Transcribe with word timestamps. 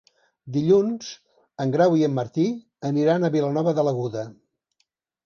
Dilluns 0.53 1.09
en 1.65 1.73
Grau 1.75 1.93
i 1.99 2.05
en 2.07 2.15
Martí 2.21 2.45
aniran 2.89 3.29
a 3.29 3.31
Vilanova 3.37 3.75
de 3.81 3.85
l'Aguda. 3.89 4.25